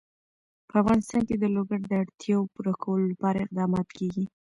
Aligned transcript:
په 0.69 0.73
افغانستان 0.81 1.21
کې 1.27 1.35
د 1.39 1.45
لوگر 1.55 1.79
د 1.85 1.91
اړتیاوو 2.03 2.51
پوره 2.53 2.73
کولو 2.83 3.05
لپاره 3.13 3.37
اقدامات 3.45 3.87
کېږي. 3.97 4.25